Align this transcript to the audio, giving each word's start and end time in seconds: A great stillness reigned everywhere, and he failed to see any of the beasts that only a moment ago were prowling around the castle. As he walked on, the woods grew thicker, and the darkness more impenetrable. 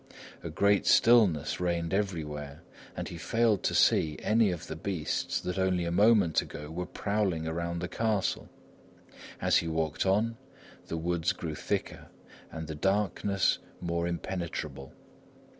A 0.41 0.49
great 0.49 0.87
stillness 0.87 1.59
reigned 1.59 1.93
everywhere, 1.93 2.63
and 2.97 3.07
he 3.07 3.19
failed 3.19 3.61
to 3.61 3.75
see 3.75 4.17
any 4.23 4.49
of 4.49 4.65
the 4.65 4.75
beasts 4.75 5.39
that 5.39 5.59
only 5.59 5.85
a 5.85 5.91
moment 5.91 6.41
ago 6.41 6.71
were 6.71 6.87
prowling 6.87 7.47
around 7.47 7.77
the 7.83 7.87
castle. 7.87 8.49
As 9.39 9.57
he 9.57 9.67
walked 9.67 10.07
on, 10.07 10.37
the 10.87 10.97
woods 10.97 11.33
grew 11.33 11.53
thicker, 11.53 12.07
and 12.51 12.65
the 12.65 12.73
darkness 12.73 13.59
more 13.79 14.07
impenetrable. 14.07 14.91